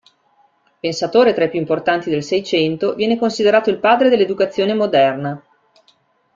[0.79, 5.39] Pensatore tra i più importanti del Seicento, viene considerato il padre dell'educazione moderna.